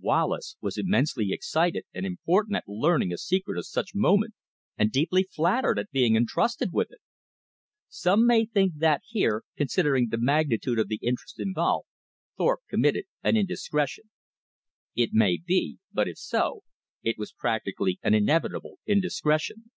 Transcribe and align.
Wallace 0.00 0.56
was 0.60 0.78
immensely 0.78 1.30
excited 1.30 1.84
and 1.94 2.04
important 2.04 2.56
at 2.56 2.66
learning 2.68 3.12
a 3.12 3.16
secret 3.16 3.56
of 3.56 3.66
such 3.68 3.94
moment, 3.94 4.34
and 4.76 4.90
deeply 4.90 5.22
flattered 5.22 5.78
at 5.78 5.92
being 5.92 6.16
entrusted 6.16 6.72
with 6.72 6.90
it. 6.90 6.98
Some 7.88 8.26
may 8.26 8.46
think 8.46 8.72
that 8.78 9.02
here, 9.06 9.44
considering 9.56 10.08
the 10.08 10.18
magnitude 10.18 10.80
of 10.80 10.88
the 10.88 10.98
interests 11.02 11.38
involved, 11.38 11.86
Thorpe 12.36 12.62
committed 12.68 13.04
an 13.22 13.36
indiscretion. 13.36 14.10
It 14.96 15.10
may 15.12 15.38
be; 15.38 15.78
but 15.92 16.08
if 16.08 16.18
so, 16.18 16.64
it 17.04 17.16
was 17.16 17.30
practically 17.32 18.00
an 18.02 18.12
inevitable 18.12 18.80
indiscretion. 18.86 19.70